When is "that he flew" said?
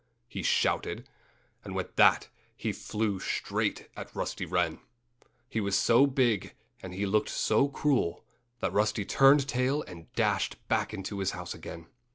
1.95-3.19